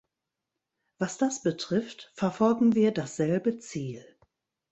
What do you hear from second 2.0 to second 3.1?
verfolgen wir